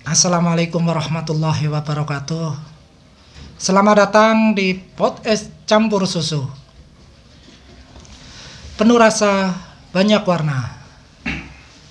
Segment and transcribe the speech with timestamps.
[0.00, 2.56] Assalamualaikum warahmatullahi wabarakatuh.
[3.60, 6.40] Selamat datang di podcast campur susu.
[8.80, 9.52] Penuh rasa,
[9.92, 10.72] banyak warna.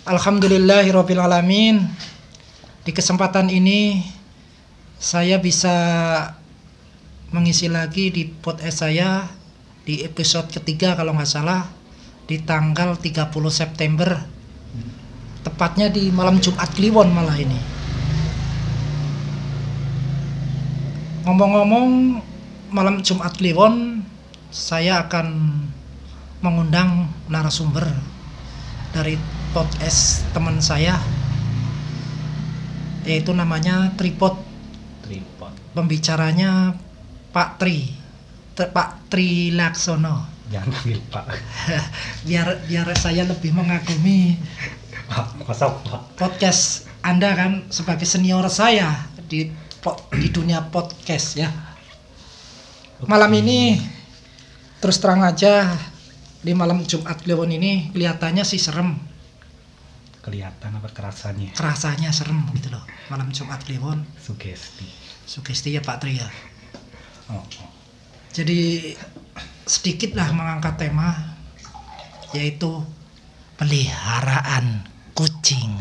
[0.10, 1.86] Alhamdulillahirabbil alamin.
[2.82, 4.02] Di kesempatan ini
[4.98, 5.78] saya bisa
[7.30, 9.30] mengisi lagi di podcast saya
[9.86, 11.70] di episode ketiga kalau nggak salah
[12.26, 14.18] di tanggal 30 September
[15.46, 17.79] tepatnya di malam Jumat Kliwon malah ini
[21.30, 22.18] ngomong-ngomong
[22.74, 24.02] malam Jumat Kliwon
[24.50, 25.62] saya akan
[26.42, 27.86] mengundang narasumber
[28.90, 29.14] dari
[29.54, 30.98] podcast teman saya
[33.06, 34.42] yaitu namanya Tripod.
[35.06, 35.54] Tripod.
[35.78, 36.74] Pembicaranya
[37.30, 37.94] Pak Tri
[38.58, 40.26] T- Pak Tri Laksono.
[40.50, 41.30] Jangan panggil pak.
[42.26, 44.34] Biar biar saya lebih mengagumi
[45.06, 46.02] pak pak?
[46.18, 49.69] podcast Anda kan sebagai senior saya di
[50.16, 51.50] di dunia podcast ya.
[53.08, 53.80] Malam ini
[54.84, 55.72] terus terang aja
[56.40, 58.96] di malam Jumat Kliwon ini kelihatannya sih serem,
[60.24, 62.84] kelihatan apa kerasannya kerasanya serem gitu loh.
[63.08, 65.00] Malam Jumat Kliwon, sugesti
[65.30, 66.26] sugesti ya Pak Tri ya.
[67.30, 67.70] oh, oh.
[68.34, 68.94] Jadi
[69.70, 71.38] sedikit lah mengangkat tema
[72.34, 72.82] yaitu
[73.62, 75.78] peliharaan kucing.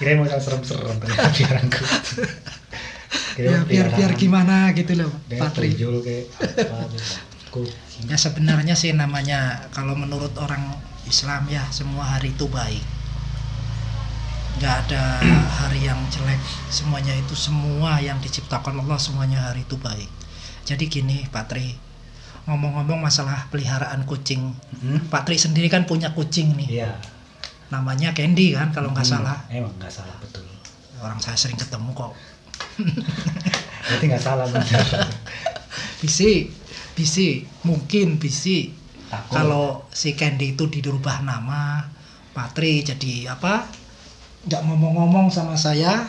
[0.00, 1.82] Kira mau yang serem-serem ternyata biaranku
[3.40, 5.72] Ya, biar biar gimana gitu loh Dia Pak Tri.
[5.72, 6.28] tuyul kayak
[6.68, 6.92] apa
[7.48, 10.60] kucing Ya sebenarnya sih namanya kalau menurut orang
[11.04, 12.80] Islam ya semua hari itu baik.
[14.60, 15.02] Nggak ada
[15.64, 16.38] hari yang jelek.
[16.68, 20.08] Semuanya itu semua yang diciptakan Allah semuanya hari itu baik.
[20.68, 21.74] Jadi gini Pak Tri,
[22.44, 24.52] ngomong-ngomong masalah peliharaan kucing.
[24.84, 25.00] Hmm?
[25.08, 26.68] Pak Tri sendiri kan punya kucing nih.
[26.82, 26.92] iya
[27.70, 29.38] Namanya Candy kan kalau nggak Hmm, salah.
[29.48, 30.42] emang nggak salah betul
[30.98, 32.12] Orang saya sering ketemu kok.
[33.86, 34.66] berarti nggak salah benar
[36.00, 36.48] Bisi,
[36.92, 37.28] bisi,
[37.62, 38.72] mungkin bisi.
[39.28, 41.82] Kalau si Candy itu dirubah nama
[42.30, 43.66] Patri jadi apa
[44.42, 46.06] nggak ngomong-ngomong sama saya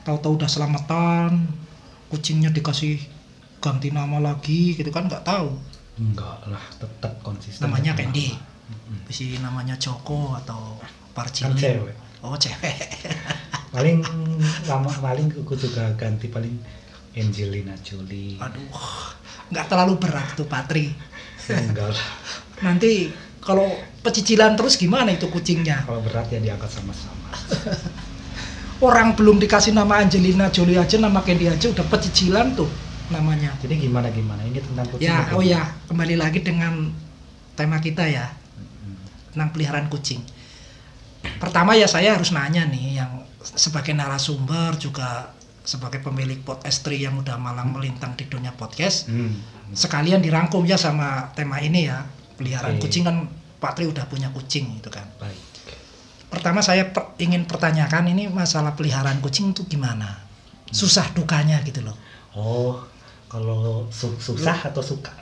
[0.00, 1.44] tahu-tahu udah selamatan
[2.08, 2.96] kucingnya dikasih
[3.58, 5.52] ganti nama lagi gitu kan nggak tahu
[5.98, 8.46] enggak lah tetap konsisten namanya Candy Mm-mm.
[9.08, 10.90] Si namanya Joko atau kan
[11.26, 11.96] Parcili cewek.
[12.22, 12.76] Oh cewek.
[13.74, 14.00] Paling
[14.64, 16.56] lama paling aku juga ganti paling
[17.12, 18.40] Angelina Jolie.
[18.40, 18.72] Aduh
[19.48, 20.92] nggak terlalu berat tuh Patri.
[21.48, 22.08] Enggak lah
[22.66, 23.08] nanti
[23.40, 23.64] kalau
[24.04, 25.84] pecicilan terus gimana itu kucingnya?
[25.88, 27.32] Kalau berat ya diangkat sama-sama.
[28.88, 32.68] Orang belum dikasih nama Angelina Jolie aja nama Candy aja udah pecicilan tuh
[33.10, 33.56] namanya.
[33.58, 36.92] Jadi gimana gimana ini tentang kucing ya oh ya kembali lagi dengan
[37.58, 38.37] tema kita ya.
[39.38, 40.18] Tentang peliharaan kucing.
[41.38, 45.30] Pertama ya saya harus nanya nih yang sebagai narasumber juga
[45.62, 49.36] sebagai pemilik podcast Tri yang udah malang melintang di dunia podcast Hmm.
[49.70, 52.02] sekalian dirangkum ya sama tema ini ya.
[52.34, 55.06] Peliharaan kucing kan Pak Tri udah punya kucing gitu kan.
[55.18, 55.38] Baik.
[56.28, 60.22] Pertama saya per- ingin pertanyakan ini masalah peliharaan kucing itu gimana?
[60.68, 61.94] Susah dukanya gitu loh.
[62.32, 62.74] Oh
[63.28, 65.12] kalau su- susah atau suka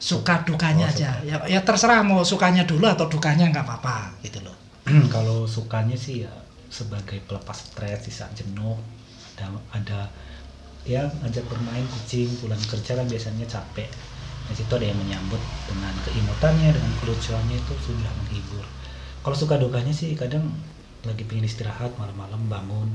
[0.00, 1.10] suka dukanya Oh, aja.
[1.20, 1.28] Suka.
[1.28, 4.56] ya ya terserah mau sukanya dulu atau dukanya nggak apa-apa gitu loh.
[5.12, 6.32] Kalau sukanya sih ya
[6.72, 8.74] sebagai pelepas stres di saat jenuh
[9.36, 10.00] ada ada
[10.82, 13.86] ya ngajak bermain kucing pulang kerja kan biasanya capek.
[14.48, 15.38] Di situ ada yang menyambut
[15.68, 18.64] dengan keimutannya dengan kelucuannya itu sudah menghibur.
[19.20, 20.48] Kalau suka dukanya sih kadang
[21.04, 22.88] lagi pengen istirahat malam-malam bangun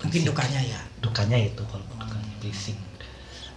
[0.00, 0.80] mungkin dukanya ya.
[0.98, 2.74] Dukanya itu kalau dukanya berisik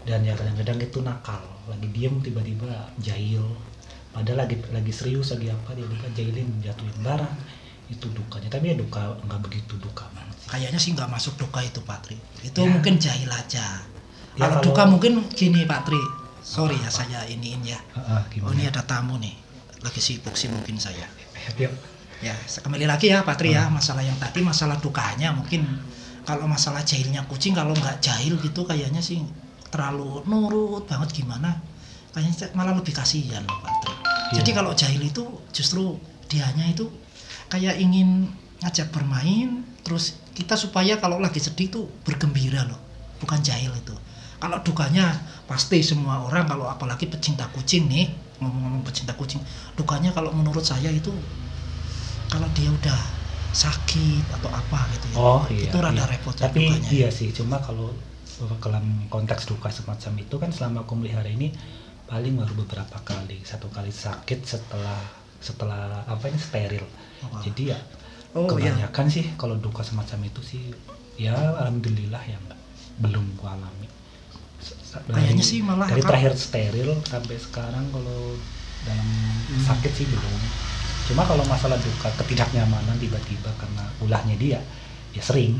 [0.03, 1.41] dan ya kadang-kadang itu nakal.
[1.67, 2.67] Lagi diem tiba-tiba
[2.97, 3.43] jahil.
[4.09, 7.33] Padahal lagi lagi serius lagi apa tiba-tiba jahilin jatuhin barang.
[7.89, 8.49] Itu dukanya.
[8.49, 10.47] Tapi ya duka nggak begitu duka banget sih.
[10.49, 12.69] Kayaknya sih nggak masuk duka itu Patri itu Ya.
[12.69, 13.65] mungkin jahil aja.
[14.37, 15.99] Ya, kalau kalau- duka mungkin gini Patri
[16.39, 17.79] sorry ya saya iniin ya.
[17.93, 19.35] Ah, ah, oh ini ada tamu nih.
[19.81, 21.05] Lagi sibuk sih mungkin saya.
[21.61, 21.71] Yuk.
[22.19, 23.63] ya kembali lagi ya Patri ya.
[23.71, 23.79] Hmm.
[23.79, 25.63] masalah yang tadi masalah dukanya mungkin.
[26.27, 29.23] Kalau masalah jahilnya kucing kalau nggak jahil gitu kayaknya sih
[29.69, 31.61] terlalu nurut banget gimana
[32.13, 33.99] kayaknya malah lebih kasihan loh Patri
[34.29, 34.41] Iya.
[34.41, 35.97] jadi kalau jahil itu justru
[36.29, 36.85] dianya itu
[37.49, 38.29] kayak ingin
[38.61, 42.77] ngajak bermain terus kita supaya kalau lagi sedih tuh bergembira loh
[43.17, 43.95] bukan jahil itu
[44.37, 45.17] kalau dukanya
[45.49, 49.41] pasti semua orang kalau apalagi pecinta kucing nih ngomong-ngomong pecinta kucing
[49.73, 51.11] dukanya kalau menurut saya itu
[52.29, 52.99] kalau dia udah
[53.49, 56.05] sakit atau apa gitu ya oh iya itu rada iya.
[56.05, 56.89] repot ya tapi dukanya.
[56.93, 57.89] iya sih cuma kalau
[58.59, 61.51] dalam konteks duka semacam itu kan selama aku melihara ini
[62.05, 63.43] paling baru beberapa kali.
[63.43, 64.99] Satu kali sakit setelah
[65.39, 66.85] setelah apa ini steril.
[67.23, 67.79] Oh, jadi ya
[68.29, 68.77] Oh iya.
[68.77, 70.61] kebanyakan sih kalau duka semacam itu sih
[71.17, 72.37] ya alhamdulillah ya
[73.01, 73.89] belum gua alami.
[75.09, 78.35] Kayaknya sih malah dari terakhir steril sampai sekarang kalau
[78.85, 79.07] dalam
[79.49, 79.63] Hmm.
[79.65, 80.39] sakit sih belum.
[81.09, 84.61] Cuma kalau masalah duka ketidaknyamanan tiba-tiba karena ulahnya dia
[85.11, 85.57] ya sering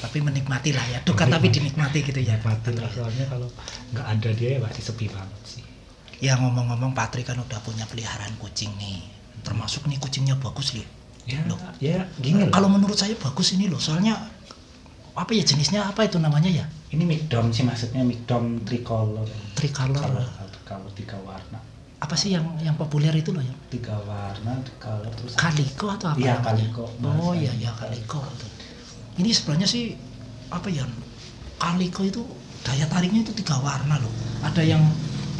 [0.00, 0.98] Tapi menikmati lah ya.
[1.04, 2.40] Duka tapi dinikmati gitu ya.
[2.40, 3.48] mati lah soalnya kalau
[3.92, 5.64] nggak ada dia ya pasti sepi banget sih
[6.20, 9.00] Ya ngomong-ngomong Patri kan udah punya peliharaan kucing nih.
[9.40, 10.84] Termasuk nih kucingnya bagus nih.
[11.24, 11.56] ya Loh.
[11.80, 13.80] ya gini loh Kalau menurut saya bagus ini loh.
[13.80, 14.20] Soalnya
[15.10, 16.64] apa ya jenisnya apa itu namanya ya?
[16.90, 20.00] ini migdom sih maksudnya migdom tricolor Tricolor.
[20.62, 21.58] kalau tiga warna
[22.00, 23.52] Apa sih yang yang populer itu loh ya?
[23.68, 26.16] tiga warna tricolor terus Kaliko atau apa?
[26.16, 26.40] Namanya?
[26.42, 26.84] kaliko.
[27.04, 28.22] Oh iya iya kaliko.
[29.18, 29.96] Ini sebenarnya sih
[30.52, 30.86] apa ya?
[31.60, 32.22] Kaliko itu
[32.62, 34.12] daya tariknya itu tiga warna loh.
[34.44, 34.82] Ada yang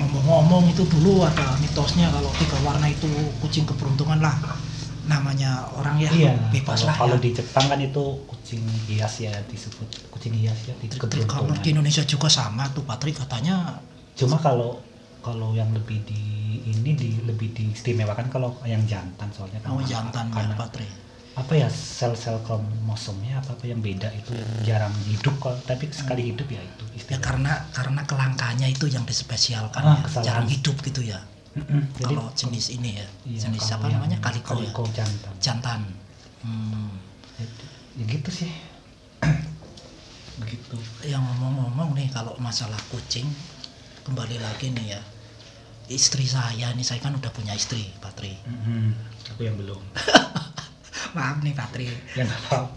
[0.01, 3.09] ngomong-ngomong itu dulu ada mitosnya kalau tiga warna itu
[3.45, 4.37] kucing keberuntungan lah.
[5.09, 7.25] Namanya orang ya iya bebas kalau, lah kalau ya.
[7.25, 12.05] di Jepang kan itu kucing hias ya disebut kucing hias ya di keberuntungan di Indonesia
[12.07, 13.81] juga sama tuh Patri katanya
[14.15, 14.79] cuma kalau
[15.21, 16.21] kalau yang lebih di
[16.65, 20.87] ini di lebih diistimewakan kalau yang jantan soalnya kan oh jantan ya karena Patri.
[21.41, 26.29] Apa ya sel-sel kromosomnya apa apa yang beda itu yang jarang hidup kok tapi sekali
[26.29, 30.05] hidup ya itu Ya karena karena kelangkanya itu yang dispesialkan Ah, ya.
[30.05, 30.27] kesalahan.
[30.27, 31.19] jarang hidup gitu ya.
[31.51, 31.83] Mm-mm.
[31.97, 35.81] Jadi, Kalau jenis ini ya, iya, jenis apa namanya kaliko, ya, kaliko jantan jantan.
[36.47, 36.95] Hmm.
[37.35, 37.47] ya,
[37.97, 38.53] ya gitu sih
[40.41, 43.27] begitu Yang ngomong-ngomong nih kalau masalah kucing
[44.03, 45.01] kembali lagi nih ya.
[45.91, 48.39] Istri saya nih saya kan udah punya istri, Patri.
[48.47, 48.95] Mm-mm.
[49.29, 49.79] aku yang belum
[51.13, 51.87] Maaf nih Patri.
[52.15, 52.71] ya nggak apa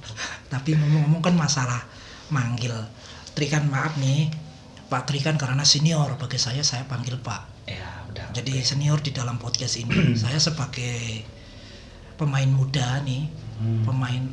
[0.48, 1.82] Tapi ngomong-ngomong kan masalah
[2.28, 2.74] manggil.
[3.34, 4.30] Tri kan maaf nih.
[4.86, 7.42] Pak Tri kan karena senior bagi saya saya panggil Pak.
[7.66, 11.24] ya udah Jadi senior di dalam podcast ini saya sebagai
[12.14, 13.86] pemain muda nih, Hmm.
[13.86, 14.24] pemain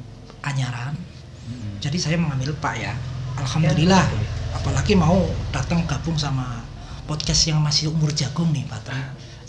[0.41, 0.97] anyaran.
[1.45, 1.77] Mm-mm.
[1.79, 2.93] Jadi saya mengambil Pak ya.
[3.37, 4.01] Alhamdulillah.
[4.03, 4.21] Ya.
[4.53, 6.65] Apalagi mau datang gabung sama
[7.05, 9.01] podcast yang masih umur jagung nih, Pak Tri.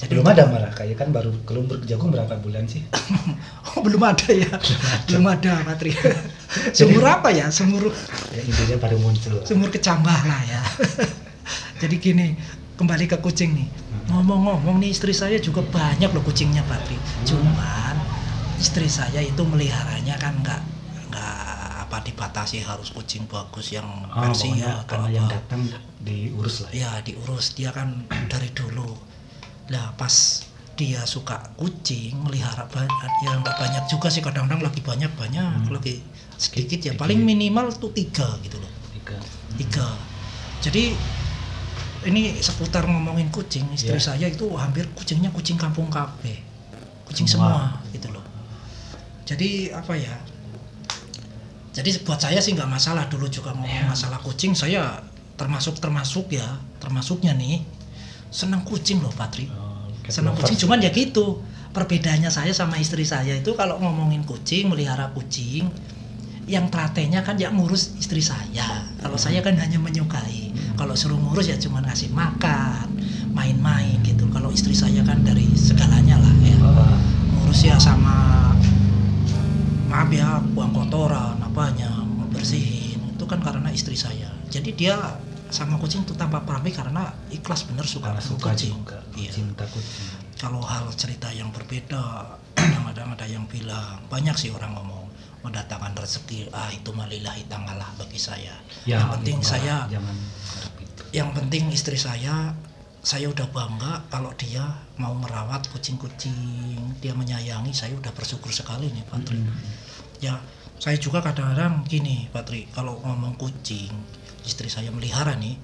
[0.02, 2.82] Jadi belum ada malah kayak kan baru belum berjagung berapa bulan sih
[3.70, 4.50] Oh, belum ada ya.
[5.06, 5.94] belum ada, Pak Tri.
[6.78, 7.54] Sumur apa ya?
[7.54, 7.94] Sumur
[8.34, 10.62] ya intinya baru muncul sumur kecambah lah ya.
[11.86, 12.34] Jadi gini,
[12.82, 13.70] kembali ke kucing nih.
[14.10, 16.98] Ngomong-ngomong nih istri saya juga banyak loh kucingnya Patri.
[17.30, 17.96] Cuman
[18.58, 20.62] istri saya itu meliharanya kan nggak
[21.14, 21.38] nggak
[21.86, 25.10] apa dibatasi harus kucing bagus yang oh, Persia pokoknya atau apa.
[25.14, 25.62] yang datang
[26.02, 29.11] diurus lah ya Ya diurus dia kan dari dulu.
[29.72, 35.12] Lah pas dia suka kucing melihara banyak ya nggak banyak juga sih kadang-kadang lagi banyak
[35.14, 35.72] banyak Hmm.
[35.72, 36.02] lagi
[36.36, 39.14] sedikit ya paling minimal tuh tiga gitu loh tiga
[39.56, 39.88] tiga
[40.60, 40.98] jadi
[42.02, 44.02] ini seputar ngomongin kucing istri Ya.
[44.02, 46.34] saya itu hampir kucingnya kucing kampung KB
[47.06, 47.94] kucing semua, Semua.
[47.94, 48.26] gitu loh
[49.24, 50.18] jadi apa ya
[51.72, 53.86] jadi buat saya sih nggak masalah dulu juga ngomong Ya.
[53.86, 54.98] masalah kucing saya
[55.38, 57.62] termasuk termasuk ya termasuknya nih
[58.34, 59.61] senang kucing loh Patri Oh,
[60.12, 61.40] senang kucing cuman ya gitu.
[61.72, 65.72] Perbedaannya saya sama istri saya itu kalau ngomongin kucing melihara kucing
[66.52, 68.92] yang telatennya kan yang ngurus istri saya.
[69.00, 70.52] Kalau saya kan hanya menyukai.
[70.76, 72.92] Kalau suruh ngurus ya cuma ngasih makan
[73.32, 74.28] main-main gitu.
[74.36, 76.60] Kalau istri saya kan dari segalanya lah ya.
[76.60, 76.96] Oh,
[77.40, 78.52] ngurus ya sama
[79.88, 81.88] maaf ya buang kotoran apanya
[82.36, 83.00] bersihin.
[83.16, 84.28] Itu kan karena istri saya.
[84.52, 85.00] Jadi dia
[85.52, 88.72] sama kucing itu tanpa pamrih karena ikhlas bener suka karena sama suka kucing.
[88.74, 89.32] juga Iya.
[89.32, 90.08] cinta kucing.
[90.40, 92.02] Kalau hal cerita yang berbeda
[92.58, 98.18] kadang-kadang ada yang bilang banyak sih orang ngomong mendatangkan rezeki ah itu malillahi ta'ala bagi
[98.18, 98.56] saya.
[98.88, 100.16] Ya yang penting enggak, saya jangan
[101.12, 102.56] yang penting istri saya
[103.02, 104.62] saya udah bangga kalau dia
[105.02, 106.38] mau merawat kucing-kucing
[107.02, 109.42] dia menyayangi saya udah bersyukur sekali nih Pak Tri.
[109.42, 109.58] Mm-mm.
[110.22, 110.38] ya
[110.78, 113.90] saya juga kadang-kadang gini Pak Tri kalau ngomong kucing
[114.44, 115.56] istri saya melihara nih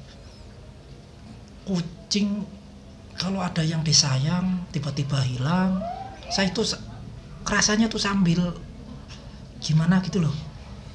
[1.66, 2.46] kucing
[3.18, 5.82] kalau ada yang disayang tiba-tiba hilang
[6.30, 6.62] saya itu
[7.44, 8.56] kerasanya tuh sambil
[9.60, 10.34] gimana gitu loh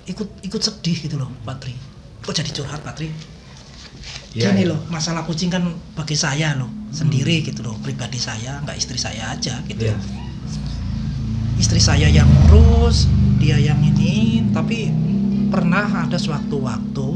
[0.06, 1.74] ikut ikut sedih gitu loh Pak Tri
[2.22, 3.10] kok jadi curhat Pak Tri
[4.32, 4.72] Ya, gini ya.
[4.72, 5.60] loh masalah kucing kan
[5.92, 9.96] bagi saya loh sendiri gitu loh pribadi saya nggak istri saya aja gitu Ya.
[11.60, 14.88] istri saya yang ngurus dia yang ini tapi
[15.52, 17.08] pernah ada suatu waktu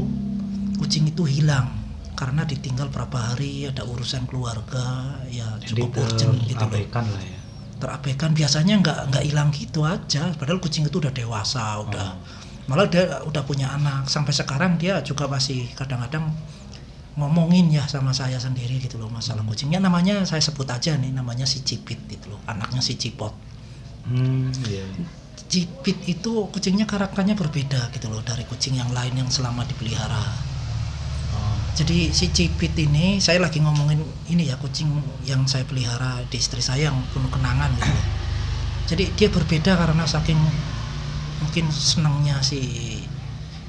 [0.77, 1.67] kucing itu hilang
[2.17, 6.81] karena ditinggal berapa hari ada urusan keluarga ya jadi cukup urgent gitu loh.
[6.89, 7.39] lah ya.
[7.77, 10.33] Terabaikan biasanya nggak nggak hilang gitu aja.
[10.33, 12.65] Padahal kucing itu udah dewasa udah Oh.
[12.65, 14.09] malah dia udah punya anak.
[14.09, 16.33] Sampai sekarang dia juga masih kadang-kadang
[17.17, 19.53] ngomongin ya sama saya sendiri gitu loh masalah Hmm.
[19.53, 19.77] kucingnya.
[19.77, 23.33] Namanya saya sebut aja nih namanya si Cipit gitu loh anaknya si Cipot.
[24.09, 24.89] Hmm iya.
[25.47, 30.46] Cipit itu kucingnya karakternya berbeda gitu loh dari kucing yang lain yang selama dipelihara.
[31.77, 34.01] Jadi si Cipit ini saya lagi ngomongin
[34.33, 34.89] ini ya kucing
[35.29, 38.01] yang saya pelihara di istri saya yang penuh kenangan gitu.
[38.89, 40.41] Jadi dia berbeda karena saking
[41.37, 42.65] mungkin senangnya si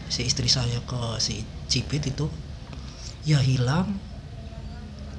[0.08, 2.32] si istri saya ke si Cipit itu
[3.28, 3.92] ya hilang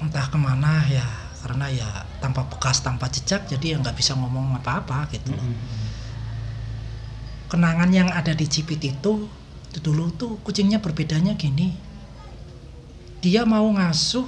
[0.02, 1.06] entah ke mana ya
[1.46, 5.46] karena ya tanpa bekas tanpa jejak jadi ya nggak bisa ngomong apa-apa gitu loh.
[5.46, 5.88] Mm-mm.
[7.54, 9.30] kenangan yang ada di Cipit itu
[9.70, 11.89] itu dulu tuh kucingnya berbedanya gini
[13.20, 14.26] dia mau ngasuh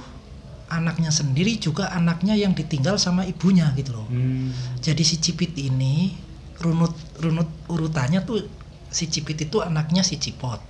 [0.68, 4.52] anaknya sendiri juga anaknya yang ditinggal sama ibunya gitu loh Hmm.
[4.78, 6.16] jadi si Cipit ini
[6.58, 8.44] runut runut urutannya tuh
[8.88, 10.60] si Cipit itu anaknya si Cipot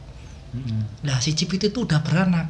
[0.53, 1.01] Mm-mm.
[1.03, 2.45] Nah si Cipit itu udah beranak,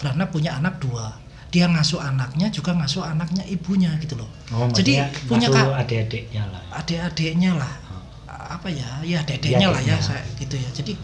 [0.00, 1.12] beranak punya anak dua.
[1.52, 4.32] Dia ngasuh anaknya juga ngasuh anaknya ibunya gitu loh.
[4.48, 4.96] Oh, Jadi
[5.28, 6.64] punya kak adik-adiknya lah.
[6.72, 8.00] adik-adiknya lah, Oh.
[8.48, 10.68] apa ya, ya adik-adiknya Iya, lah ya, saya gitu ya.
[10.72, 10.96] Jadi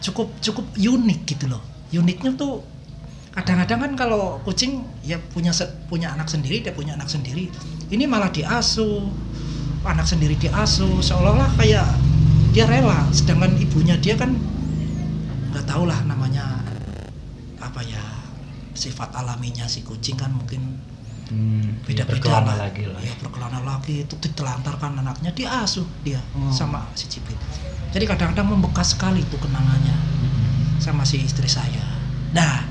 [0.00, 1.60] cukup cukup unik gitu loh.
[1.92, 2.64] Uniknya tuh
[3.34, 5.50] kadang-kadang kan kalau kucing ya punya
[5.90, 7.50] punya anak sendiri, dia punya anak sendiri.
[7.90, 9.10] Ini malah diasuh,
[9.84, 11.86] anak sendiri diasuh, seolah-olah kayak
[12.54, 13.04] dia rela.
[13.10, 14.38] Sedangkan ibunya dia kan
[15.50, 16.62] nggak tahu lah namanya
[17.58, 18.02] apa ya
[18.74, 22.68] sifat alaminya si kucing kan mungkin Hmm, beda-beda berkelana lah.
[22.68, 23.00] lagi lah.
[23.00, 26.52] Ya berkelana lagi itu ditelantarkan anaknya diasuh dia Hmm.
[26.52, 27.40] sama si Cipit.
[27.96, 30.84] Jadi kadang-kadang membekas sekali tuh kenangannya Mm-mm.
[30.84, 31.80] sama si istri saya.
[32.36, 32.68] Nah,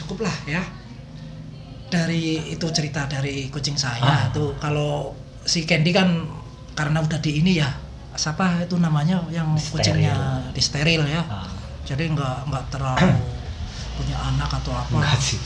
[0.00, 0.64] cukuplah ya.
[1.86, 4.22] Dari itu cerita dari kucing saya Ah.
[4.30, 5.10] tuh kalau
[5.42, 6.22] si Candy kan
[6.72, 7.66] karena udah di ini ya
[8.12, 9.74] siapa itu namanya yang Disteril.
[9.74, 10.14] kucingnya
[10.50, 11.22] disteril ya.
[11.22, 11.46] Ah,
[11.82, 13.10] Jadi nggak nggak terlalu
[13.98, 14.94] punya anak atau apa.
[14.94, 15.40] enggak sih.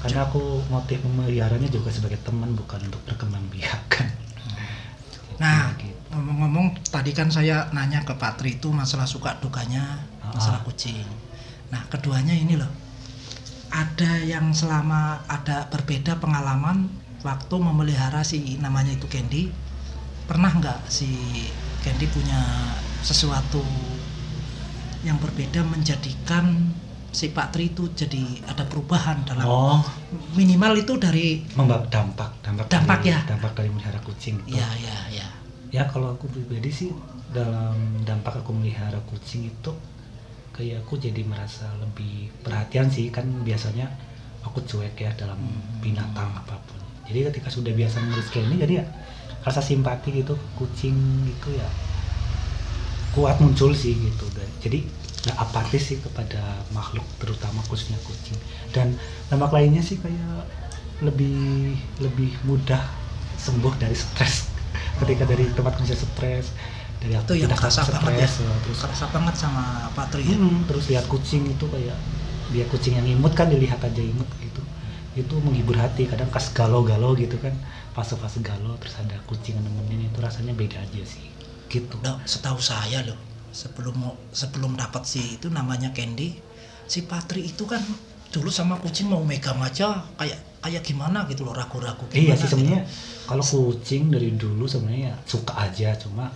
[0.00, 4.08] Karena aku motif memeliharanya juga sebagai teman bukan untuk berkembang biakan.
[5.36, 5.92] Nah, Gitu.
[6.10, 10.32] ngomong-ngomong tadi kan saya nanya ke Patri itu masalah suka dukanya Ah.
[10.32, 11.04] masalah kucing.
[11.68, 12.68] Nah, keduanya ini loh.
[13.70, 16.90] Ada yang selama ada berbeda pengalaman
[17.22, 19.50] waktu memelihara si namanya itu Candy.
[20.26, 21.10] Pernah nggak si
[21.80, 22.38] Candy punya
[23.00, 23.62] sesuatu
[25.00, 26.70] yang berbeda menjadikan
[27.10, 29.80] si Patri itu jadi ada perubahan dalam Oh,
[30.36, 33.18] minimal itu dari membawa dampak, dampak, Dampak dari, ya?
[33.26, 34.38] dampak dari melihara kucing.
[34.44, 34.54] itu.
[34.58, 35.26] ya ya ya
[35.70, 36.90] Ya kalau aku pribadi sih
[37.30, 39.70] dalam dampak aku melihara kucing itu
[40.60, 43.88] kayak aku jadi merasa lebih perhatian sih kan biasanya
[44.44, 45.80] aku cuek ya dalam Hmm.
[45.80, 46.76] binatang apa pun.
[47.08, 48.86] Jadi ketika sudah biasa ngurus kayak ini jadi ya
[49.40, 51.64] rasa simpati gitu kucing itu ya
[53.16, 54.84] kuat muncul sih gitu dan jadi
[55.24, 58.36] nggak apatis sih kepada makhluk terutama khususnya kucing
[58.70, 58.94] dan
[59.28, 60.44] dampak lainnya sih kayak
[61.00, 62.80] lebih lebih mudah
[63.36, 64.52] sembuh dari stres
[65.00, 66.52] ketika dari tempat kerja stres
[67.00, 68.28] dari itu yang kerasa banget ya.
[68.28, 69.64] stres, terus kerasa banget sama
[69.96, 70.36] Patri ya.
[70.36, 71.96] Hmm, terus lihat kucing itu kayak
[72.52, 74.60] dia kucing yang imut kan dilihat aja imut gitu.
[75.16, 77.56] Itu menghibur hati kadang pas galau-galau gitu kan
[77.96, 81.24] fase-fase galau terus ada kucing yang nemenin itu rasanya beda aja sih.
[81.72, 81.96] Gitu.
[82.04, 83.16] Nah, setahu saya loh
[83.50, 86.38] sebelum mau- sebelum dapat si itu namanya Candy
[86.86, 87.82] si Patri itu kan
[88.30, 92.62] dulu sama kucing mau megang aja kayak kayak gimana gitu loh ragu-ragu iya sih gitu.
[92.62, 92.86] sebenarnya
[93.26, 96.30] kalau kucing dari dulu sebenarnya ya suka aja cuma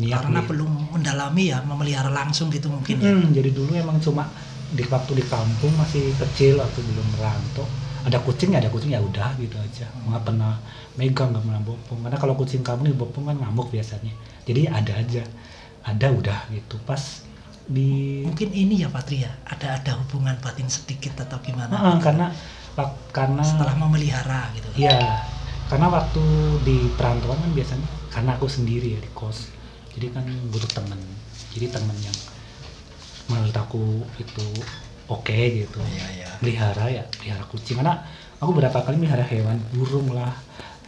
[0.00, 0.48] niat karena nih.
[0.50, 3.12] belum mendalami ya memelihara langsung gitu mungkin ya.
[3.12, 4.24] Hmm, jadi dulu emang cuma
[4.70, 7.66] di waktu di kampung masih kecil atau belum merantau
[8.06, 9.86] ada kucing ya ada kucing ya udah gitu aja.
[10.08, 10.54] Nggak pernah
[10.96, 11.98] megang nggak pernah bopong.
[12.06, 14.12] Karena kalau kucing kamu nih bopong kan ngamuk biasanya.
[14.48, 15.22] Jadi ada aja
[15.84, 16.76] ada udah gitu.
[16.88, 17.02] Pas
[17.70, 21.70] di mungkin ini ya Patri ya ada ada hubungan batin sedikit atau gimana?
[21.70, 22.26] Heeh, karena
[22.74, 24.98] wak- karena setelah memelihara gitu Iya,
[25.70, 26.22] karena waktu
[26.66, 29.54] di perantauan kan biasanya karena aku sendiri ya di kos,
[29.94, 31.00] jadi kan butuh temen.
[31.50, 32.18] Jadi temen yang
[33.30, 34.46] menurut aku itu
[35.10, 35.80] oke gitu.
[35.82, 36.28] Iya, iya.
[36.42, 37.82] Melihara ya, pelihara kucing.
[37.82, 37.98] Karena
[38.38, 40.30] aku berapa kali melihara hewan, burung lah,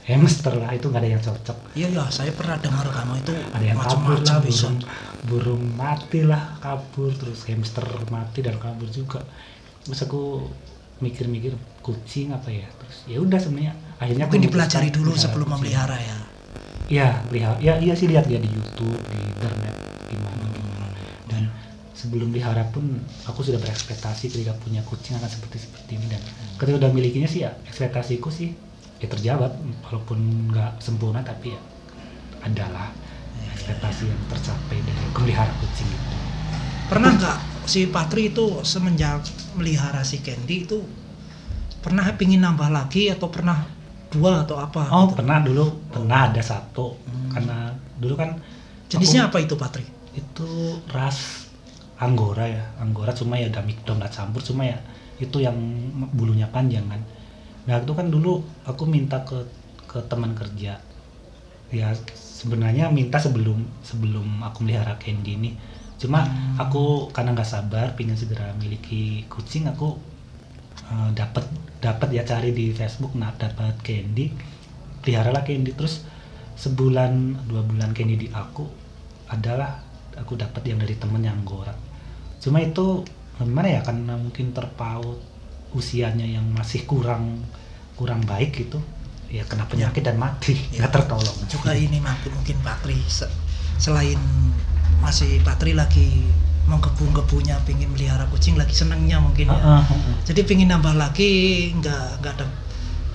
[0.06, 1.58] hamster lah, itu nggak ada yang cocok.
[1.78, 4.78] iya ya saya pernah dengar kamu itu Ada yang kabur macam-macam lah, bisa burung,
[5.26, 9.22] burung mati lah kabur, terus hamster mati dan kabur juga.
[9.82, 10.46] Terus aku
[11.02, 15.66] mikir-mikir kucing apa ya, terus ya udah sebenarnya akhirnya aku dipelajari dulu sebelum kucing.
[15.66, 16.21] memelihara ya
[16.92, 17.56] Iya, lihat.
[17.64, 19.74] Ya, iya sih lihat dia di YouTube, di internet,
[20.12, 20.44] di mana.
[21.24, 21.48] Dan
[21.96, 26.20] sebelum pelihara pun aku sudah berekspektasi ketika punya kucing akan seperti seperti ini dan
[26.60, 28.50] ketika udah milikinya sih ya ekspektasiku sih
[28.98, 29.54] ya terjawab
[29.86, 31.60] walaupun nggak sempurna tapi ya
[32.42, 32.90] adalah
[33.54, 36.16] ekspektasi yang tercapai dari melihara kucing itu.
[36.90, 37.38] pernah nggak
[37.70, 39.22] si Patri itu semenjak
[39.54, 40.82] melihara si Candy itu
[41.78, 43.62] pernah pingin nambah lagi atau pernah
[44.12, 45.18] dua atau apa Oh gitu?
[45.18, 47.30] pernah dulu pernah ada satu Hmm.
[47.32, 47.58] karena
[48.02, 48.30] dulu kan
[48.92, 50.48] jenisnya apa itu Patri itu
[50.92, 51.48] ras
[51.96, 54.78] anggora ya anggora cuma ya udah nggak campur cuma ya
[55.16, 55.56] itu yang
[56.12, 57.00] bulunya panjang kan
[57.64, 59.38] nah itu kan dulu aku minta ke
[59.88, 60.76] ke teman kerja
[61.72, 65.50] ya sebenarnya minta sebelum sebelum aku melihara candy ini
[65.96, 66.58] cuma Hmm.
[66.58, 69.94] aku karena nggak sabar pingin segera miliki kucing aku
[70.90, 71.44] eh, dapat
[71.82, 74.30] dapat ya cari di Facebook nah dapat candy
[75.02, 75.74] peliharalah candy.
[75.74, 76.06] Terus
[76.54, 78.62] sebulan dua bulan candy di aku
[79.26, 79.82] adalah
[80.14, 81.72] aku dapat yang dari temen yang anggora
[82.36, 83.00] cuma itu
[83.40, 85.16] gimana ya karena mungkin terpaut
[85.72, 87.40] usianya yang masih kurang
[87.96, 88.76] kurang baik gitu
[89.32, 90.84] ya kena penyakit dan mati Ya.
[90.84, 91.38] nggak tertolong.
[91.48, 93.32] Juga ini mungkin mungkin Patri se-
[93.80, 94.20] selain
[95.00, 96.28] masih Patri lagi
[96.66, 99.84] menggebu-gebunya pingin melihara kucing lagi senengnya mungkin ya ah, ah.
[100.22, 101.30] jadi pingin nambah lagi
[101.74, 102.46] nggak nggak ada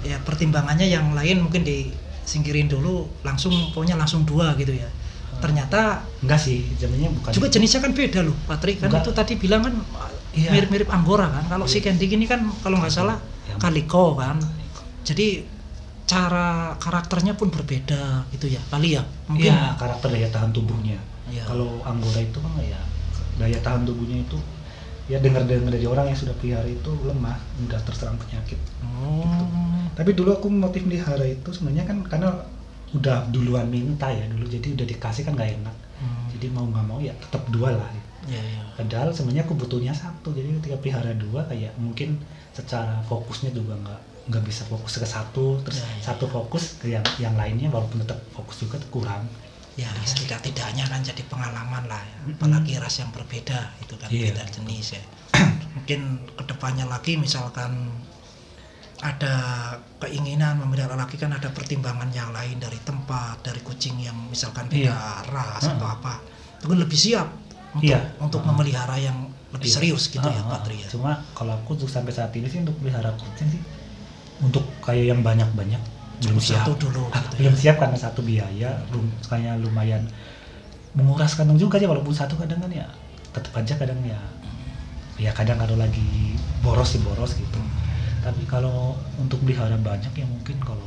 [0.04, 4.88] ya pertimbangannya yang lain mungkin disingkirin dulu langsung pokoknya langsung dua gitu ya
[5.38, 9.04] ternyata enggak sih sebenarnya bukan juga jenisnya kan beda loh Patri kan Enggak.
[9.06, 9.76] itu tadi bilang kan
[10.38, 10.54] Iya.
[10.54, 13.18] mirip-mirip anggora kan kalau si Candy ini kan kalau nggak salah
[13.50, 14.38] Yang- kaliko kan
[15.02, 15.42] jadi
[16.06, 20.96] cara karakternya pun berbeda gitu ya kali ya mungkin Iya, karakter daya tahan tubuhnya.
[21.28, 21.44] Iya.
[21.44, 22.80] Kalau anggora itu kan ya
[23.38, 24.38] daya tahan tubuhnya itu
[25.08, 28.60] ya dengar-dengar dari orang yang sudah pelihara itu lemah, mudah terserang penyakit.
[28.84, 29.24] oh
[29.96, 32.30] Tapi dulu aku motif melihara itu sebenarnya kan karena
[32.92, 35.76] udah duluan minta ya dulu jadi udah dikasih kan nggak enak.
[35.98, 36.28] Hmm.
[36.36, 37.90] Jadi mau nggak mau ya tetap dua lah.
[38.28, 40.36] ya ya Padahal sebenarnya aku butuhnya satu.
[40.36, 42.20] Jadi ketika pelihara dua kayak mungkin
[42.52, 46.92] secara fokusnya juga nggak nggak bisa fokus ke satu terus Ya, ya, satu fokus ke
[46.92, 49.24] yang yang lainnya walaupun tetap fokus juga kurang.
[49.78, 52.18] Ya setidak-tidaknya kan jadi pengalaman lah ya.
[52.34, 54.34] Apalagi ras yang berbeda itu kan Iya.
[54.34, 55.04] beda jenis ya
[55.78, 56.02] mungkin
[56.34, 57.94] ke depannya lagi misalkan
[58.98, 59.34] ada
[60.02, 64.90] keinginan memelihara lagi kan ada pertimbangan yang lain dari tempat dari kucing yang misalkan beda
[64.90, 65.30] Iya.
[65.30, 65.78] ras Heeh.
[65.78, 66.14] atau apa
[66.58, 67.28] itu kan lebih siap
[67.72, 68.02] untuk Iya.
[68.18, 68.50] untuk Heeh.
[68.50, 69.18] memelihara yang
[69.54, 69.76] lebih Iya.
[69.78, 72.66] serius gitu ya Ah, ah, Patri ya Cuma kalau aku untuk sampai saat ini sih
[72.66, 73.62] untuk pelihara kucing sih
[74.42, 75.82] untuk kayak yang banyak-banyak
[76.18, 76.66] belum siap.
[76.66, 80.04] satu dulu Ah, gitu belum ya siap karena satu biaya, belum kayak lumayan
[80.98, 82.88] menguras kantong juga aja walaupun satu kadang kan ya
[83.30, 84.18] tetap aja kadang ya
[85.18, 87.62] ya kadang kalau lagi boros sih boros gitu.
[88.18, 90.84] Tapi kalau untuk pelihara banyak ya mungkin kalau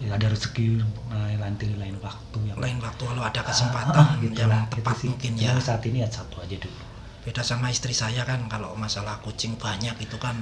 [0.00, 4.16] ya ada rezeki lain nanti lain waktu yang lain waktu kalau ada Ah, kesempatan ah,
[4.18, 5.08] gitu yang lah, tepat gitu sih.
[5.14, 6.80] mungkin Cuma ya saat ini ya satu aja dulu.
[7.22, 10.34] beda sama istri saya kan kalau masalah kucing banyak itu kan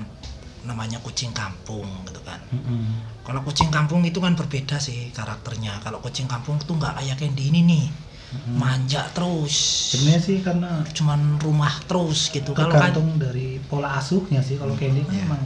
[0.65, 3.01] namanya kucing kampung gitu kan Mm-mm.
[3.25, 7.49] kalau kucing kampung itu kan berbeda sih karakternya kalau kucing kampung itu nggak kayak Candy
[7.49, 7.87] ini nih
[8.31, 8.55] Mm-mm.
[8.61, 9.55] manja terus
[9.97, 15.03] Sebenarnya sih karena cuman rumah terus gitu kalau kan dari pola asuhnya sih kalau Candy
[15.05, 15.25] kan Iya.
[15.27, 15.43] emang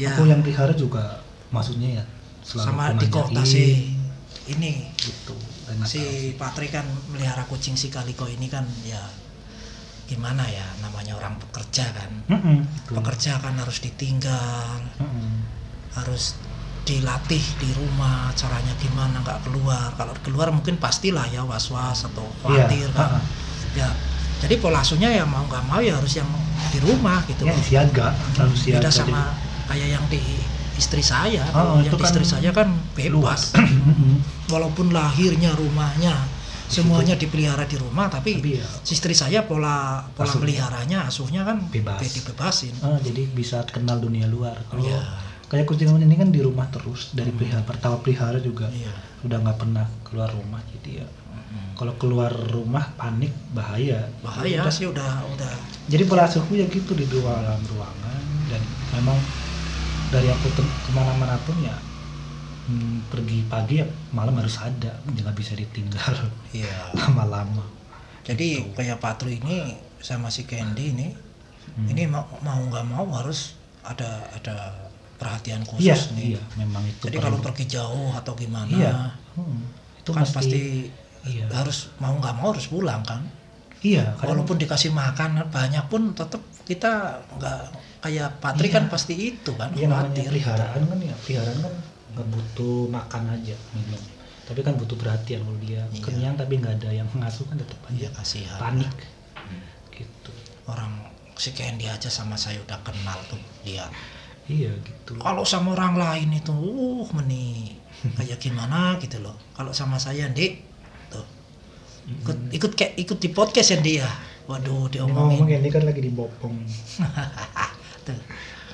[0.00, 0.08] Ya.
[0.16, 1.20] aku yang pelihara juga
[1.52, 2.04] maksudnya ya
[2.40, 3.92] selalu sama di kota sih
[4.48, 5.36] ini gitu
[5.68, 8.98] Dan si Patri kan melihara kucing si Kaliko ini kan ya
[10.12, 12.10] gimana ya namanya orang pekerja kan.
[12.28, 12.92] Mm-mm, gitu.
[12.94, 15.40] pekerja kan harus ditinggal Mm-mm.
[15.92, 16.36] harus
[16.82, 19.94] dilatih di rumah caranya gimana nggak keluar.
[19.94, 23.08] Kalau keluar mungkin pastilah ya was was atau Iya, khawatir kan.
[23.08, 23.20] Ha-ha.
[23.72, 23.88] ya
[24.42, 26.26] jadi pola asuhnya ya mau nggak mau ya harus yang
[26.68, 27.46] di rumah gitu.
[27.46, 28.82] Ya siaga harus siaga.
[28.82, 29.22] Beda jadi- sama
[29.64, 30.20] kayak yang di
[30.74, 31.46] istri saya.
[31.54, 33.54] Oh, yang itu di kan istri saya kan bebas.
[34.50, 36.12] Walaupun lahirnya rumahnya
[36.72, 40.40] semuanya dipelihara di rumah tapi, tapi ya istri saya pola pola Asuhnya.
[40.42, 42.00] meliharanya asuhnya kan Bebas.
[42.00, 45.00] be- dibebasin ah, jadi bisa kenal dunia luar kalau Iya.
[45.46, 48.88] kayak kucing ini kan di rumah terus dari pelihara pertama pelihara juga iya
[49.20, 51.76] udah nggak pernah keluar rumah jadi ya Mm-mm.
[51.76, 54.72] kalau keluar rumah panik bahaya bahaya Udah.
[54.72, 55.52] sih udah udah
[55.86, 59.20] jadi pola asuhku ya gitu di dua dalam ruangan dan memang
[60.08, 61.76] dari aku ke mana-mana pun ya
[62.64, 66.14] hmm, pergi pagi ya malam harus ada jangan bisa ditinggal.
[66.50, 66.72] Iya.
[66.98, 67.64] Lama-lama.
[68.22, 71.08] Jadi kayak Patru ini sama si Candy ini
[71.62, 71.88] Hmm.
[71.88, 74.76] ini mau mau nggak mau harus ada ada
[75.16, 76.24] perhatian khusus iya nih.
[76.28, 78.92] iya memang itu jadi kalau pergi jauh atau gimana iya
[79.32, 79.62] hmm,
[79.96, 80.60] itu kan mesti, pasti
[81.24, 81.46] iya.
[81.48, 83.24] harus mau nggak mau harus pulang kan.
[83.80, 86.92] Iya kadang- walaupun dikasih makan banyak pun tetap kita
[87.32, 87.60] nggak
[88.00, 88.74] kayak Patri Iya.
[88.76, 90.28] kan pasti itu kan Iya khawatir.
[90.28, 91.72] peliharaan kan ya peliharaan kan
[92.12, 94.02] nggak butuh makan aja minum.
[94.42, 96.02] Tapi kan butuh perhatian kalau dia Iya.
[96.02, 98.58] kenyang tapi nggak ada yang mengasuh kan tetap iya aja kasihan.
[98.60, 98.92] panik.
[99.92, 100.32] Gitu.
[100.68, 103.88] Orang si Candy aja sama saya udah kenal tuh dia.
[104.50, 105.16] Iya gitu.
[105.16, 107.78] Kalau sama orang lain itu uh meni.
[108.18, 109.38] Kayak gimana gitu loh.
[109.54, 110.52] Kalau sama saya Dik
[111.08, 111.26] tuh.
[112.26, 114.08] Ikut ikut kayak ikut di podcast ya dia
[114.50, 116.56] waduh Ini ngomong diomongin ini kan lagi dibopong.
[118.06, 118.18] Tuh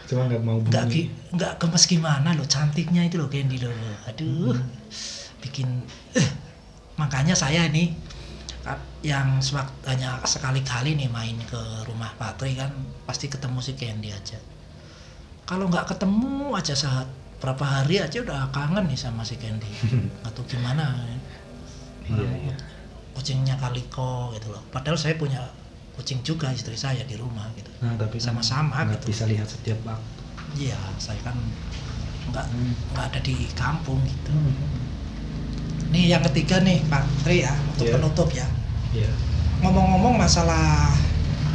[0.09, 0.85] cuma nggak mau nggak
[1.37, 3.73] nggak gemes gimana loh cantiknya itu loh Candy loh
[4.09, 4.57] aduh
[5.45, 5.85] bikin
[6.17, 6.29] eh,
[6.97, 7.93] makanya saya ini
[8.65, 9.39] Ka- yang
[9.87, 12.75] hanya sekali-kali nih main ke rumah Pak Tri kan
[13.07, 14.37] pasti ketemu si Candy aja.
[15.47, 17.07] Kalau nggak ketemu aja saat
[17.39, 19.71] berapa hari aja udah kangen nih sama si Candy
[20.27, 21.17] atau gimana ya.
[22.19, 22.57] iya iya.
[23.15, 25.39] Kucingnya Kaliko gitu loh padahal saya punya
[25.99, 29.07] kucing juga istri saya di rumah gitu nah tapi kan Sama-sama nggak gitu.
[29.11, 30.07] bisa lihat setiap waktu
[30.57, 31.35] iya saya kan
[32.29, 32.73] nggak Hmm.
[32.95, 34.55] nggak ada di kampung gitu Hmm.
[35.91, 37.95] nih yang ketiga nih Pak Tri ya untuk Iya.
[37.95, 38.47] penutup ya
[38.95, 39.11] iya
[39.59, 40.95] ngomong-ngomong masalah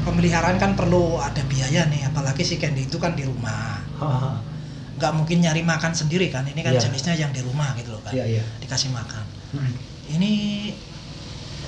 [0.03, 3.79] pemeliharaan kan perlu ada biaya nih apalagi si Candy itu kan di rumah
[4.93, 6.82] nggak mungkin nyari makan sendiri kan ini kan Iya.
[6.84, 9.71] jenisnya yang di rumah gitu loh kan iya iya dikasih makan Hmm.
[10.12, 10.32] ini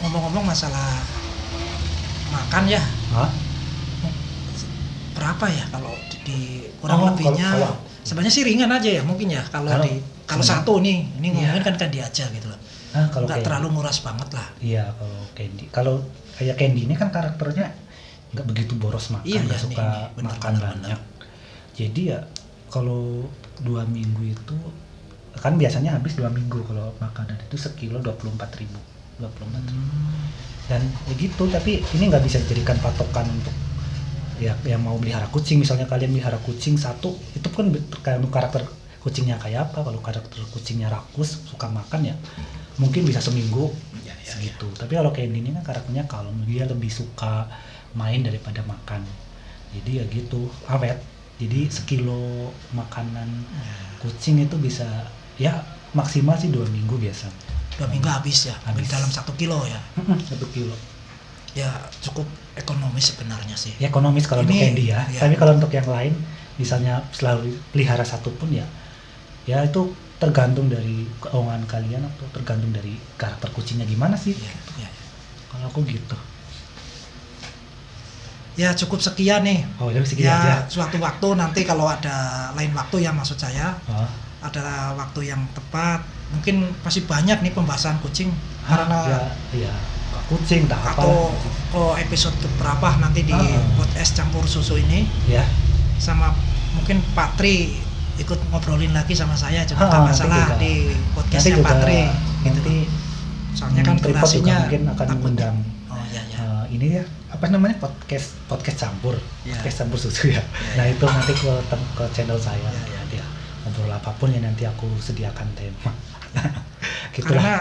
[0.01, 0.99] ngomong-ngomong masalah
[2.35, 3.29] makan ya Hah?
[5.15, 9.01] berapa ya kalau di, di- kurang Oh, lebihnya kalau- kalau- sebenarnya sih ringan aja ya
[9.01, 9.95] mungkin ya kalau Kalau- di
[10.25, 10.51] kalau Iya.
[10.51, 11.65] satu nih ini ngomongin Iya.
[11.65, 12.59] kan kan dia aja gitu loh
[12.91, 15.65] Nah, kalau nggak terlalu nguras banget lah Iya kalau Candy.
[15.69, 15.95] Kalau
[16.33, 17.67] kayak Candy ini kan karakternya
[18.31, 20.11] nggak begitu boros makan, Iya, nggak iya, suka ini, ini.
[20.13, 20.99] Bener, makan bener, banyak.
[21.73, 22.19] Jadi ya
[22.67, 23.27] kalau
[23.59, 24.57] dua minggu itu
[25.33, 28.79] kan biasanya habis dua minggu kalau makanan itu sekilo dua puluh empat ribu,
[29.17, 30.23] dua puluh empat Hmm,
[30.71, 31.45] dan ya gitu.
[31.49, 33.54] Tapi ini nggak bisa dijadikan patokan untuk
[34.39, 38.67] ya yang mau melihara kucing misalnya kalian melihara kucing satu itu kan tergantung karakter
[38.99, 42.15] kucingnya kayak apa kalau karakter kucingnya rakus suka makan ya
[42.75, 43.71] mungkin bisa seminggu
[44.04, 44.32] ya, ya, ya.
[44.36, 47.47] segitu tapi kalau Candy ini kan karakternya kalem dia lebih suka
[47.95, 49.08] main daripada makan
[49.71, 50.99] jadi ya gitu awet
[51.39, 53.71] jadi sekilo makanan Ya.
[54.04, 54.88] kucing itu bisa
[55.39, 55.63] ya
[55.95, 57.32] maksimal sih dua minggu biasa
[57.75, 58.88] dua minggu habis ya Habis.
[58.88, 59.79] dalam satu kilo ya.
[60.31, 60.75] Satu kilo.
[61.55, 61.71] Ya
[62.03, 63.75] cukup ekonomis sebenarnya sih.
[63.79, 65.03] Ya ekonomis kalau untuk Ini, Candy ya.
[65.11, 65.19] ya.
[65.27, 66.13] tapi kalau untuk yang lain
[66.55, 68.63] misalnya selalu pelihara satu pun ya
[69.43, 74.31] ya itu tergantung dari keuangan kalian atau tergantung dari karakter kucingnya gimana sih?
[74.31, 74.89] Ya, ya.
[75.51, 76.15] kalau aku gitu.
[78.55, 79.67] Ya cukup sekian nih.
[79.83, 80.47] Oh jadi segini aja.
[80.47, 83.75] ya suatu waktu nanti kalau ada lain waktu ya maksud saya.
[83.91, 84.07] Oh.
[84.45, 88.29] ada waktu yang tepat mungkin masih banyak nih pembahasan kucing
[88.61, 88.99] karena karena
[89.55, 89.73] ya, ya
[90.25, 91.29] kucing tak atau
[91.69, 93.61] ke episode keberapa nanti di Ah.
[93.75, 95.05] podcast campur susu ini?
[95.25, 95.45] Ya
[95.95, 96.35] sama
[96.73, 97.79] mungkin Pak Tri
[98.15, 100.55] ikut ngobrolin lagi sama saya Ah, nanti masalah juga.
[100.57, 100.73] di
[101.11, 101.99] podcastnya Pak Tri.
[102.41, 102.51] gitu.
[102.51, 102.75] nanti
[103.51, 105.55] soalnya kan durasinya mungkin akan takut- mengundang.
[105.87, 107.75] Oh ya ya eh, ini ya apa namanya?
[107.77, 109.15] Podcast podcast campur.
[109.43, 109.55] Ya.
[109.55, 110.41] podcast campur susu ya,
[110.75, 110.91] nah ya.
[110.91, 112.59] itu nanti ke ke channel saya.
[112.61, 113.25] Ya, ya, nanti ya
[113.61, 115.91] ngobrol apa pun ya nanti aku sediakan tema
[117.15, 117.55] gitulah karena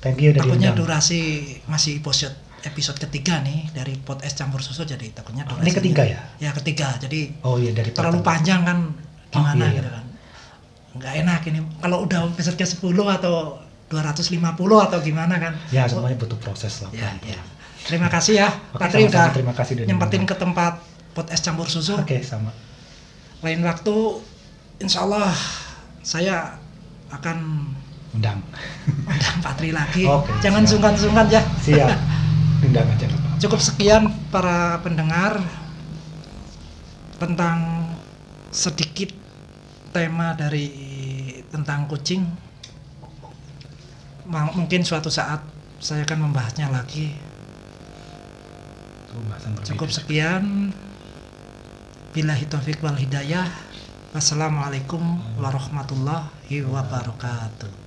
[0.00, 0.78] thank you udah takutnya diundang.
[0.84, 1.20] durasi
[1.68, 6.20] masih episode episode ketiga nih dari podcast campur susu jadi takutnya Oh, ini ketiga ya?
[6.40, 6.96] Ya ketiga.
[6.96, 8.28] Jadi oh iya dari terlalu pertama.
[8.32, 8.78] panjang kan
[9.28, 9.76] gimana iya, iya.
[9.76, 10.04] gitu kan.
[10.96, 11.58] Nggak enak ini.
[11.84, 12.80] Kalau udah episode ke 10
[13.20, 13.60] atau
[13.92, 14.40] 250
[14.88, 15.52] atau gimana kan.
[15.68, 17.36] Ya semuanya butuh proses lah ya, ya.
[17.84, 19.12] terima kasih ya Oke, Pak Tri sama-sama.
[19.12, 20.80] udah terima kasih nyempetin ke tempat
[21.12, 22.00] podcast campur susu.
[22.00, 22.48] Oke sama.
[23.44, 24.24] Lain waktu
[24.80, 25.36] insya Allah
[26.00, 26.56] saya
[27.12, 27.68] akan
[28.14, 28.38] undang.
[28.86, 30.06] Undang Pak Tri lagi.
[30.06, 31.42] Oke, jangan sungkan-sungkan ya.
[31.60, 31.98] Siap.
[32.64, 33.28] Undang aja apa-apa.
[33.42, 35.36] cukup sekian para pendengar
[37.20, 37.90] tentang
[38.48, 39.12] sedikit
[39.92, 40.70] tema dari
[41.52, 42.24] tentang kucing.
[44.30, 45.44] Mungkin suatu saat
[45.82, 47.12] saya akan membahasnya lagi.
[49.68, 50.72] Cukup sekian.
[52.14, 53.44] Bila taufik wal hidayah.
[54.14, 55.02] Wassalamualaikum
[55.42, 57.83] warahmatullahi wabarakatuh